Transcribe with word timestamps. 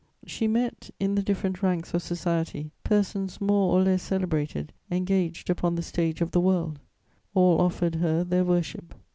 She 0.25 0.47
met, 0.47 0.89
in 0.99 1.13
the 1.13 1.21
different 1.21 1.61
ranks 1.61 1.93
of 1.93 2.01
society, 2.01 2.71
persons, 2.83 3.39
more 3.39 3.71
or 3.75 3.83
less 3.83 4.01
celebrated, 4.01 4.73
engaged 4.89 5.47
upon 5.47 5.75
the 5.75 5.83
stage 5.83 6.21
of 6.21 6.31
the 6.31 6.41
world: 6.41 6.79
all 7.35 7.61
offered 7.61 7.93
her 7.93 8.23
their 8.23 8.43
worship. 8.43 8.95